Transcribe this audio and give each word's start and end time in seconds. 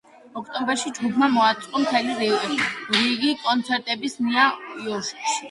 ოქტომბერში 0.39 0.91
ჯგუფმა 0.99 1.27
მოაწყო 1.35 1.81
მთელი 1.83 2.15
რიგი 3.03 3.31
კონცერტებისა 3.45 4.27
ნიუ 4.31 4.49
იორკში. 4.89 5.39